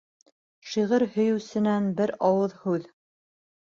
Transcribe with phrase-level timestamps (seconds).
[0.69, 2.93] Шиғыр һөйөүсенән бер ауыҙ һүҙ